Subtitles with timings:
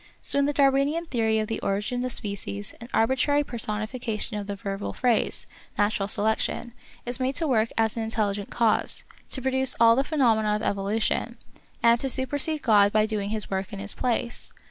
[0.23, 4.55] So in the Darwinian theory of the Origin of Species an arbitrary personification of the
[4.55, 5.45] verbal phrase,
[5.77, 6.73] Natural Selection,
[7.05, 11.37] is made to work as an intelligent cause, to produce all the phenomena of evolution,
[11.83, 14.53] and to supersede God by doing his work in his place